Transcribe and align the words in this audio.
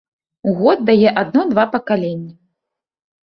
У 0.51 0.53
год 0.59 0.79
дае 0.89 1.09
адно-два 1.23 1.65
пакаленні. 1.75 2.33